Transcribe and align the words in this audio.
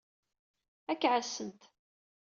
Ad 0.91 0.97
k-ɛassent. 0.99 1.61